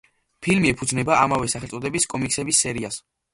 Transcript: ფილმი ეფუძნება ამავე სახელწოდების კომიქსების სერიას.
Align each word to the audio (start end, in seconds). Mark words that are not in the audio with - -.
ფილმი 0.45 0.71
ეფუძნება 0.71 1.17
ამავე 1.25 1.51
სახელწოდების 1.55 2.09
კომიქსების 2.15 2.65
სერიას. 2.67 2.99